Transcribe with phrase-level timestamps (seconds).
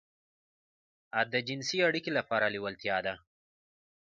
[1.31, 3.13] د جنسي اړيکې لپاره لېوالتيا ده.